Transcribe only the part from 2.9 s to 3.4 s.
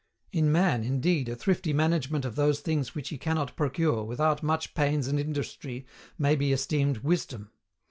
which he